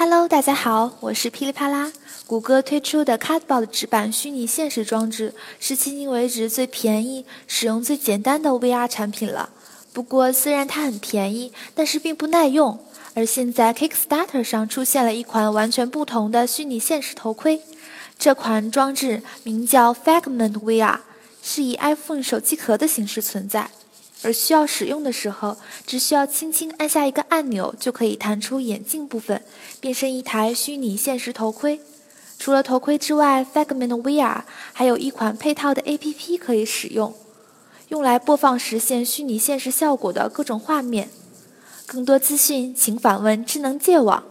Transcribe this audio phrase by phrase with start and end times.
[0.00, 1.90] Hello，大家好，我是噼里啪啦。
[2.24, 9.50] 谷歌推出的 Cardboard 纸板虚拟现实装置是迄今为止最便宜、使用最简单的 VR 产品了。
[9.92, 12.78] 不过，虽然它很便宜，但是并不耐用。
[13.14, 17.60] 而现在 Kickstarter 上出现了一款完全不同的虚拟现实头盔，
[18.16, 21.00] 这款装置名叫 Fragment VR，
[21.42, 23.72] 是以 iPhone 手机壳的形式存在。
[24.22, 25.56] 而需要使用的时候，
[25.86, 29.42] 只需要轻轻按下一个按钮，就可以弹出眼镜部分，
[29.80, 31.80] 变身一台虚拟现实头盔。
[32.38, 34.42] 除了头盔之外，Figment VR
[34.72, 37.14] 还有一款配套的 APP 可以使用，
[37.88, 41.10] 用来播放实现虚拟现实效果的各种画面。
[41.86, 44.24] 更多资讯，请访问智能界网。